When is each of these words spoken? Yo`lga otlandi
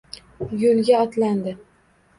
Yo`lga 0.63 1.03
otlandi 1.07 1.57